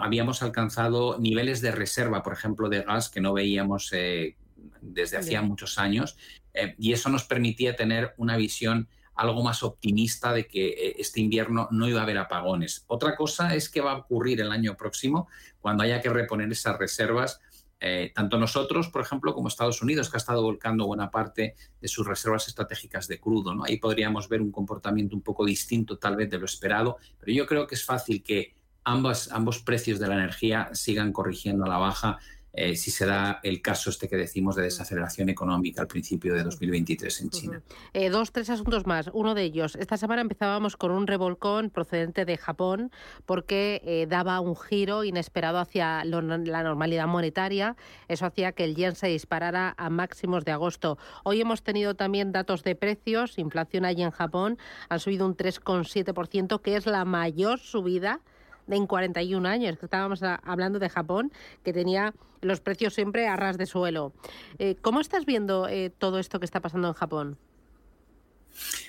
habíamos 0.00 0.42
alcanzado 0.42 1.18
niveles 1.18 1.62
de 1.62 1.70
reserva, 1.70 2.22
por 2.22 2.34
ejemplo, 2.34 2.68
de 2.68 2.82
gas 2.82 3.08
que 3.08 3.22
no 3.22 3.32
veíamos 3.32 3.90
eh, 3.94 4.36
desde 4.80 5.16
hacía 5.16 5.42
muchos 5.42 5.78
años 5.78 6.16
eh, 6.54 6.74
y 6.78 6.92
eso 6.92 7.08
nos 7.08 7.24
permitía 7.24 7.76
tener 7.76 8.14
una 8.16 8.36
visión 8.36 8.88
algo 9.16 9.42
más 9.42 9.62
optimista 9.62 10.32
de 10.32 10.46
que 10.46 10.68
eh, 10.68 10.96
este 10.98 11.20
invierno 11.20 11.68
no 11.70 11.88
iba 11.88 12.00
a 12.00 12.02
haber 12.02 12.18
apagones. 12.18 12.84
Otra 12.86 13.16
cosa 13.16 13.54
es 13.54 13.68
que 13.68 13.80
va 13.80 13.92
a 13.92 13.96
ocurrir 13.96 14.40
el 14.40 14.52
año 14.52 14.76
próximo 14.76 15.28
cuando 15.60 15.82
haya 15.82 16.00
que 16.00 16.10
reponer 16.10 16.52
esas 16.52 16.78
reservas, 16.78 17.40
eh, 17.80 18.12
tanto 18.14 18.38
nosotros, 18.38 18.88
por 18.88 19.02
ejemplo, 19.02 19.34
como 19.34 19.48
Estados 19.48 19.82
Unidos, 19.82 20.10
que 20.10 20.16
ha 20.16 20.18
estado 20.18 20.42
volcando 20.42 20.86
buena 20.86 21.10
parte 21.10 21.56
de 21.80 21.88
sus 21.88 22.06
reservas 22.06 22.46
estratégicas 22.48 23.08
de 23.08 23.18
crudo. 23.18 23.54
¿no? 23.54 23.64
Ahí 23.64 23.78
podríamos 23.78 24.28
ver 24.28 24.40
un 24.40 24.52
comportamiento 24.52 25.16
un 25.16 25.22
poco 25.22 25.44
distinto 25.44 25.98
tal 25.98 26.16
vez 26.16 26.30
de 26.30 26.38
lo 26.38 26.44
esperado, 26.44 26.98
pero 27.18 27.32
yo 27.32 27.46
creo 27.46 27.66
que 27.66 27.74
es 27.74 27.84
fácil 27.84 28.22
que 28.22 28.54
ambos 28.84 29.58
precios 29.64 29.98
de 29.98 30.06
la 30.06 30.14
energía 30.14 30.70
sigan 30.72 31.12
corrigiendo 31.12 31.64
a 31.64 31.68
la 31.68 31.78
baja 31.78 32.18
eh, 32.56 32.74
si 32.74 32.90
se 32.90 33.04
da 33.04 33.38
el 33.42 33.60
caso 33.60 33.90
este 33.90 34.08
que 34.08 34.16
decimos 34.16 34.56
de 34.56 34.62
desaceleración 34.62 35.28
económica 35.28 35.82
al 35.82 35.86
principio 35.86 36.34
de 36.34 36.42
2023 36.42 37.20
en 37.20 37.30
China. 37.30 37.62
Eh, 37.92 38.08
dos, 38.08 38.32
tres 38.32 38.48
asuntos 38.48 38.86
más. 38.86 39.10
Uno 39.12 39.34
de 39.34 39.42
ellos, 39.42 39.76
esta 39.76 39.98
semana 39.98 40.22
empezábamos 40.22 40.78
con 40.78 40.90
un 40.90 41.06
revolcón 41.06 41.68
procedente 41.68 42.24
de 42.24 42.38
Japón 42.38 42.90
porque 43.26 43.82
eh, 43.84 44.06
daba 44.08 44.40
un 44.40 44.56
giro 44.56 45.04
inesperado 45.04 45.58
hacia 45.58 46.02
la 46.04 46.62
normalidad 46.62 47.06
monetaria. 47.06 47.76
Eso 48.08 48.24
hacía 48.24 48.52
que 48.52 48.64
el 48.64 48.74
yen 48.74 48.96
se 48.96 49.08
disparara 49.08 49.74
a 49.76 49.90
máximos 49.90 50.46
de 50.46 50.52
agosto. 50.52 50.96
Hoy 51.24 51.42
hemos 51.42 51.62
tenido 51.62 51.94
también 51.94 52.32
datos 52.32 52.64
de 52.64 52.74
precios. 52.74 53.38
Inflación 53.38 53.84
allí 53.84 54.02
en 54.02 54.10
Japón 54.10 54.56
han 54.88 55.00
subido 55.00 55.26
un 55.26 55.36
3,7%, 55.36 56.62
que 56.62 56.76
es 56.76 56.86
la 56.86 57.04
mayor 57.04 57.58
subida 57.58 58.22
en 58.68 58.86
41 58.86 59.48
años, 59.48 59.76
estábamos 59.80 60.22
hablando 60.22 60.78
de 60.78 60.88
Japón, 60.88 61.32
que 61.62 61.72
tenía 61.72 62.14
los 62.40 62.60
precios 62.60 62.94
siempre 62.94 63.28
a 63.28 63.36
ras 63.36 63.58
de 63.58 63.66
suelo. 63.66 64.12
Eh, 64.58 64.76
¿Cómo 64.80 65.00
estás 65.00 65.24
viendo 65.24 65.68
eh, 65.68 65.90
todo 65.90 66.18
esto 66.18 66.38
que 66.38 66.44
está 66.44 66.60
pasando 66.60 66.88
en 66.88 66.94
Japón? 66.94 67.38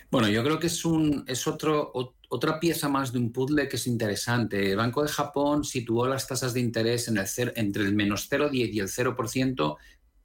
Bueno, 0.10 0.30
yo 0.30 0.44
creo 0.44 0.60
que 0.60 0.68
es, 0.68 0.86
un, 0.86 1.26
es 1.28 1.48
otro, 1.48 1.92
otra 2.30 2.60
pieza 2.60 2.88
más 2.88 3.12
de 3.12 3.20
un 3.20 3.32
puzzle 3.32 3.68
que 3.68 3.76
es 3.76 3.88
interesante. 3.88 4.72
El 4.72 4.78
Banco 4.78 5.04
de 5.04 5.10
Japón 5.10 5.66
situó 5.66 6.08
las 6.08 6.28
tasas 6.28 6.54
de 6.54 6.62
interés 6.62 7.10
en 7.10 7.18
el 7.18 7.28
entre 7.56 7.84
el 7.84 7.94
menos 7.94 8.30
0,10 8.32 8.74
y 8.74 8.80
el 8.80 8.88
0% 8.88 9.78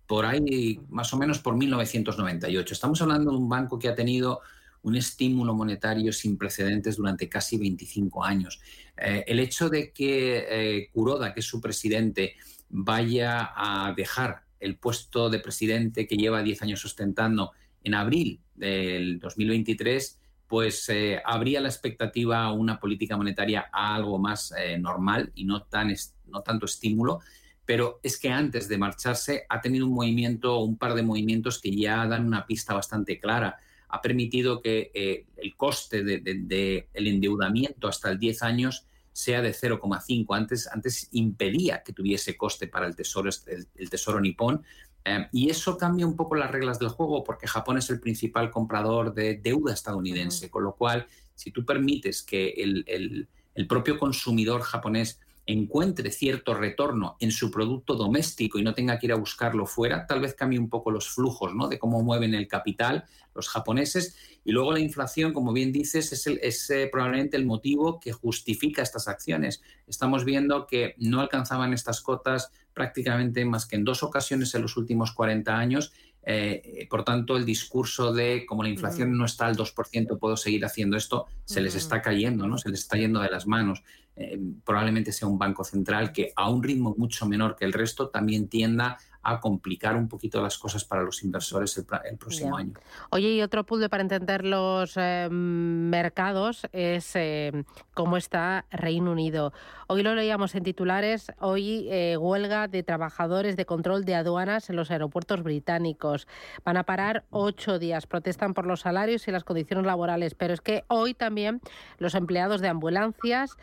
por 0.06 0.26
ahí 0.26 0.80
más 0.88 1.12
o 1.14 1.16
menos 1.16 1.40
por 1.40 1.56
1998. 1.56 2.74
Estamos 2.74 3.02
hablando 3.02 3.30
de 3.30 3.36
un 3.36 3.48
banco 3.48 3.78
que 3.78 3.88
ha 3.88 3.94
tenido 3.94 4.40
un 4.82 4.96
estímulo 4.96 5.54
monetario 5.54 6.12
sin 6.12 6.36
precedentes 6.36 6.96
durante 6.96 7.28
casi 7.28 7.56
25 7.56 8.24
años. 8.24 8.60
Eh, 8.96 9.24
el 9.26 9.40
hecho 9.40 9.68
de 9.68 9.92
que 9.92 10.46
eh, 10.48 10.88
Kuroda, 10.92 11.32
que 11.32 11.40
es 11.40 11.46
su 11.46 11.60
presidente, 11.60 12.34
vaya 12.68 13.52
a 13.54 13.92
dejar 13.96 14.42
el 14.60 14.76
puesto 14.76 15.30
de 15.30 15.38
presidente 15.38 16.06
que 16.06 16.16
lleva 16.16 16.42
10 16.42 16.62
años 16.62 16.84
ostentando 16.84 17.52
en 17.84 17.94
abril 17.94 18.40
del 18.54 19.18
2023, 19.18 20.18
pues 20.46 20.88
eh, 20.88 21.20
habría 21.24 21.60
la 21.60 21.68
expectativa 21.68 22.44
a 22.44 22.52
una 22.52 22.78
política 22.78 23.16
monetaria 23.16 23.70
algo 23.72 24.18
más 24.18 24.52
normal 24.78 25.32
y 25.34 25.44
no, 25.44 25.62
tan 25.62 25.94
no 26.26 26.42
tanto 26.42 26.66
estímulo, 26.66 27.20
pero 27.64 28.00
es 28.02 28.18
que 28.18 28.30
antes 28.30 28.68
de 28.68 28.78
marcharse 28.78 29.46
ha 29.48 29.60
tenido 29.60 29.86
un 29.86 29.94
movimiento, 29.94 30.58
un 30.58 30.76
par 30.76 30.94
de 30.94 31.02
movimientos 31.02 31.60
que 31.60 31.74
ya 31.74 32.06
dan 32.06 32.26
una 32.26 32.46
pista 32.46 32.74
bastante 32.74 33.18
clara 33.18 33.58
ha 33.92 34.00
permitido 34.00 34.60
que 34.62 34.90
eh, 34.94 35.26
el 35.36 35.54
coste 35.54 36.02
del 36.02 36.48
de, 36.48 36.88
endeudamiento 36.94 37.88
hasta 37.88 38.10
el 38.10 38.18
10 38.18 38.42
años 38.42 38.86
sea 39.12 39.42
de 39.42 39.52
0,5. 39.52 40.26
Antes, 40.34 40.66
antes 40.72 41.08
impedía 41.12 41.82
que 41.82 41.92
tuviese 41.92 42.36
coste 42.36 42.68
para 42.68 42.86
el 42.86 42.96
tesoro, 42.96 43.28
el, 43.46 43.90
tesoro 43.90 44.18
nipón. 44.18 44.64
Eh, 45.04 45.28
y 45.32 45.50
eso 45.50 45.76
cambia 45.76 46.06
un 46.06 46.16
poco 46.16 46.36
las 46.36 46.50
reglas 46.50 46.78
del 46.78 46.88
juego 46.88 47.22
porque 47.22 47.46
Japón 47.46 47.76
es 47.76 47.90
el 47.90 48.00
principal 48.00 48.50
comprador 48.50 49.12
de 49.12 49.36
deuda 49.36 49.74
estadounidense, 49.74 50.50
con 50.50 50.64
lo 50.64 50.74
cual 50.74 51.06
si 51.34 51.50
tú 51.50 51.66
permites 51.66 52.22
que 52.22 52.48
el, 52.48 53.28
el 53.54 53.66
propio 53.66 53.98
consumidor 53.98 54.62
japonés 54.62 55.20
encuentre 55.52 56.10
cierto 56.10 56.54
retorno 56.54 57.16
en 57.20 57.30
su 57.30 57.50
producto 57.50 57.94
doméstico 57.94 58.58
y 58.58 58.62
no 58.62 58.74
tenga 58.74 58.98
que 58.98 59.06
ir 59.06 59.12
a 59.12 59.16
buscarlo 59.16 59.66
fuera, 59.66 60.06
tal 60.06 60.20
vez 60.20 60.34
cambie 60.34 60.58
un 60.58 60.68
poco 60.68 60.90
los 60.90 61.08
flujos 61.08 61.54
¿no? 61.54 61.68
de 61.68 61.78
cómo 61.78 62.02
mueven 62.02 62.34
el 62.34 62.48
capital 62.48 63.04
los 63.34 63.48
japoneses. 63.48 64.16
Y 64.44 64.52
luego 64.52 64.72
la 64.72 64.80
inflación, 64.80 65.32
como 65.32 65.52
bien 65.52 65.72
dices, 65.72 66.12
es, 66.26 66.70
eh, 66.70 66.88
probablemente 66.90 67.36
el 67.36 67.46
motivo 67.46 68.00
que 68.00 68.12
justifica 68.12 68.82
estas 68.82 69.08
acciones. 69.08 69.62
Estamos 69.86 70.24
viendo 70.24 70.66
que 70.66 70.94
no 70.98 71.20
alcanzaban 71.20 71.72
estas 71.72 72.00
cotas 72.00 72.50
prácticamente 72.74 73.44
más 73.44 73.66
que 73.66 73.76
en 73.76 73.84
dos 73.84 74.02
ocasiones 74.02 74.54
en 74.54 74.62
los 74.62 74.76
últimos 74.76 75.12
40 75.12 75.56
años 75.56 75.92
eh, 76.24 76.86
por 76.88 77.04
tanto, 77.04 77.36
el 77.36 77.44
discurso 77.44 78.12
de 78.12 78.46
como 78.46 78.62
la 78.62 78.68
inflación 78.68 79.16
no 79.16 79.24
está 79.24 79.46
al 79.46 79.56
2%, 79.56 80.18
puedo 80.18 80.36
seguir 80.36 80.64
haciendo 80.64 80.96
esto, 80.96 81.26
se 81.44 81.60
les 81.60 81.74
está 81.74 82.00
cayendo, 82.00 82.46
¿no? 82.46 82.58
Se 82.58 82.68
les 82.68 82.80
está 82.80 82.96
yendo 82.96 83.20
de 83.20 83.30
las 83.30 83.46
manos. 83.46 83.82
Eh, 84.14 84.38
probablemente 84.64 85.10
sea 85.10 85.26
un 85.26 85.38
banco 85.38 85.64
central 85.64 86.12
que 86.12 86.32
a 86.36 86.50
un 86.50 86.62
ritmo 86.62 86.94
mucho 86.98 87.24
menor 87.24 87.56
que 87.56 87.64
el 87.64 87.72
resto 87.72 88.10
también 88.10 88.46
tienda 88.46 88.98
a 89.22 89.40
complicar 89.40 89.96
un 89.96 90.08
poquito 90.08 90.42
las 90.42 90.58
cosas 90.58 90.84
para 90.84 91.02
los 91.02 91.22
inversores 91.22 91.78
el, 91.78 92.18
próximo 92.18 92.56
año. 92.56 92.74
Oye, 93.10 93.28
y 93.28 93.42
otro 93.42 93.64
punto 93.64 93.88
para 93.88 94.02
entender 94.02 94.44
los 94.44 94.94
eh, 94.96 95.28
mercados 95.30 96.66
es 96.72 97.12
eh, 97.14 97.64
cómo 97.94 98.16
está 98.16 98.66
Reino 98.70 99.12
Unido. 99.12 99.52
Hoy 99.92 100.02
lo 100.02 100.14
leíamos 100.14 100.54
en 100.54 100.62
titulares, 100.62 101.30
hoy 101.38 101.86
eh, 101.90 102.16
huelga 102.16 102.66
de 102.66 102.82
trabajadores 102.82 103.58
de 103.58 103.66
control 103.66 104.06
de 104.06 104.14
aduanas 104.14 104.70
en 104.70 104.76
los 104.76 104.90
aeropuertos 104.90 105.42
británicos. 105.42 106.26
Van 106.64 106.78
a 106.78 106.84
parar 106.84 107.24
ocho 107.28 107.78
días, 107.78 108.06
protestan 108.06 108.54
por 108.54 108.64
los 108.64 108.80
salarios 108.80 109.28
y 109.28 109.32
las 109.32 109.44
condiciones 109.44 109.84
laborales, 109.84 110.34
pero 110.34 110.54
es 110.54 110.62
que 110.62 110.84
hoy 110.88 111.12
también 111.12 111.60
los 111.98 112.14
empleados 112.14 112.62
de 112.62 112.68
ambulancias 112.68 113.58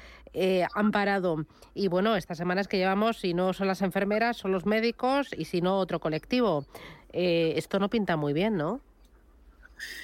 han 0.75 0.91
parado. 0.91 1.47
Y 1.73 1.87
bueno, 1.87 2.15
estas 2.15 2.37
semanas 2.37 2.67
que 2.67 2.77
llevamos, 2.77 3.17
si 3.17 3.33
no 3.33 3.51
son 3.53 3.65
las 3.65 3.81
enfermeras, 3.81 4.37
son 4.37 4.51
los 4.51 4.67
médicos 4.67 5.29
y 5.35 5.45
si 5.45 5.61
no 5.61 5.79
otro 5.79 5.99
colectivo. 5.99 6.63
Eh, 7.11 7.53
esto 7.55 7.79
no 7.79 7.89
pinta 7.89 8.17
muy 8.17 8.33
bien, 8.33 8.55
¿no? 8.55 8.81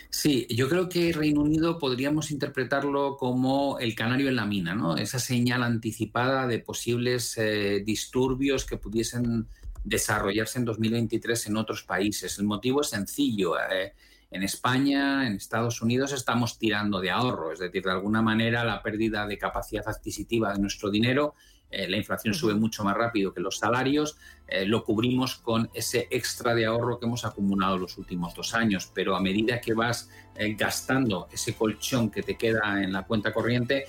Sí, 0.09 0.47
yo 0.49 0.69
creo 0.69 0.89
que 0.89 1.11
Reino 1.11 1.41
Unido 1.41 1.77
podríamos 1.77 2.31
interpretarlo 2.31 3.17
como 3.17 3.79
el 3.79 3.95
canario 3.95 4.29
en 4.29 4.35
la 4.35 4.45
mina, 4.45 4.75
¿no? 4.75 4.97
Esa 4.97 5.19
señal 5.19 5.63
anticipada 5.63 6.47
de 6.47 6.59
posibles 6.59 7.37
eh, 7.37 7.81
disturbios 7.85 8.65
que 8.65 8.77
pudiesen 8.77 9.47
desarrollarse 9.83 10.59
en 10.59 10.65
2023 10.65 11.47
en 11.47 11.57
otros 11.57 11.83
países. 11.83 12.39
El 12.39 12.45
motivo 12.45 12.81
es 12.81 12.89
sencillo. 12.89 13.57
Eh, 13.59 13.93
en 14.31 14.43
España, 14.43 15.27
en 15.27 15.33
Estados 15.33 15.81
Unidos, 15.81 16.11
estamos 16.11 16.57
tirando 16.57 16.99
de 16.99 17.11
ahorro, 17.11 17.53
es 17.53 17.59
decir, 17.59 17.83
de 17.83 17.91
alguna 17.91 18.21
manera 18.21 18.63
la 18.63 18.81
pérdida 18.81 19.27
de 19.27 19.37
capacidad 19.37 19.87
adquisitiva 19.87 20.51
de 20.51 20.59
nuestro 20.59 20.89
dinero 20.89 21.35
eh, 21.71 21.87
la 21.89 21.97
inflación 21.97 22.33
sube 22.33 22.53
mucho 22.53 22.83
más 22.83 22.95
rápido 22.95 23.33
que 23.33 23.41
los 23.41 23.57
salarios, 23.57 24.17
eh, 24.47 24.65
lo 24.65 24.83
cubrimos 24.83 25.35
con 25.35 25.69
ese 25.73 26.07
extra 26.11 26.53
de 26.53 26.65
ahorro 26.65 26.99
que 26.99 27.05
hemos 27.05 27.25
acumulado 27.25 27.77
los 27.77 27.97
últimos 27.97 28.33
dos 28.33 28.53
años, 28.53 28.89
pero 28.93 29.15
a 29.15 29.19
medida 29.19 29.59
que 29.59 29.73
vas 29.73 30.09
eh, 30.35 30.53
gastando 30.53 31.27
ese 31.31 31.55
colchón 31.55 32.09
que 32.09 32.23
te 32.23 32.35
queda 32.35 32.81
en 32.83 32.93
la 32.93 33.03
cuenta 33.03 33.33
corriente, 33.33 33.85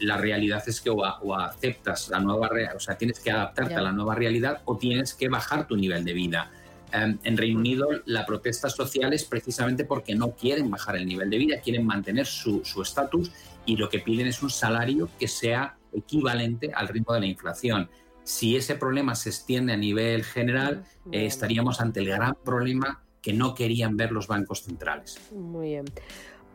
la 0.00 0.16
realidad 0.16 0.62
es 0.66 0.80
que 0.80 0.88
o, 0.88 1.04
aceptas 1.38 2.08
la 2.08 2.18
nueva, 2.18 2.48
o 2.74 2.80
sea, 2.80 2.96
tienes 2.96 3.20
que 3.20 3.30
adaptarte 3.30 3.74
a 3.74 3.82
la 3.82 3.92
nueva 3.92 4.14
realidad 4.14 4.62
o 4.64 4.78
tienes 4.78 5.12
que 5.12 5.28
bajar 5.28 5.66
tu 5.66 5.76
nivel 5.76 6.02
de 6.02 6.14
vida. 6.14 6.50
Em, 6.92 7.18
en 7.24 7.36
Reino 7.36 7.58
Unido 7.58 7.88
la 8.06 8.24
protesta 8.24 8.70
social 8.70 9.12
es 9.12 9.24
precisamente 9.24 9.84
porque 9.84 10.14
no 10.14 10.30
quieren 10.30 10.70
bajar 10.70 10.96
el 10.96 11.06
nivel 11.06 11.28
de 11.28 11.36
vida, 11.36 11.60
quieren 11.60 11.84
mantener 11.84 12.24
su 12.24 12.62
estatus 12.80 13.30
y 13.66 13.76
lo 13.76 13.90
que 13.90 13.98
piden 13.98 14.28
es 14.28 14.42
un 14.42 14.48
salario 14.48 15.10
que 15.18 15.28
sea 15.28 15.75
equivalente 15.92 16.72
al 16.74 16.88
ritmo 16.88 17.14
de 17.14 17.20
la 17.20 17.26
inflación. 17.26 17.90
Si 18.24 18.56
ese 18.56 18.74
problema 18.74 19.14
se 19.14 19.28
extiende 19.28 19.72
a 19.72 19.76
nivel 19.76 20.24
general, 20.24 20.84
eh, 21.12 21.26
estaríamos 21.26 21.80
ante 21.80 22.00
el 22.00 22.06
gran 22.08 22.34
problema 22.44 23.02
que 23.22 23.32
no 23.32 23.54
querían 23.54 23.96
ver 23.96 24.12
los 24.12 24.26
bancos 24.26 24.62
centrales. 24.62 25.20
Muy 25.32 25.70
bien. 25.70 25.84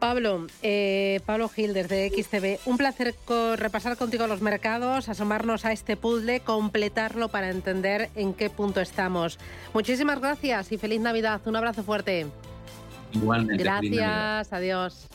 Pablo, 0.02 0.48
eh, 0.64 1.20
Pablo 1.28 1.48
Gil 1.48 1.74
desde 1.74 2.10
XTV, 2.10 2.60
un 2.66 2.78
placer 2.78 3.14
repasar 3.56 3.98
contigo 3.98 4.26
los 4.26 4.42
mercados, 4.42 5.08
asomarnos 5.10 5.64
a 5.64 5.74
este 5.74 5.96
puzzle, 5.96 6.40
completarlo 6.40 7.30
para 7.30 7.52
entender 7.52 8.10
en 8.16 8.34
qué 8.34 8.50
punto 8.50 8.82
estamos. 8.82 9.38
Muchísimas 9.76 10.20
gracias 10.20 10.72
y 10.72 10.80
feliz 10.80 11.02
Navidad. 11.02 11.42
Un 11.46 11.56
abrazo 11.56 11.84
fuerte. 11.84 12.26
Igualmente. 13.14 13.64
Gracias, 13.64 14.52
adiós. 14.52 15.08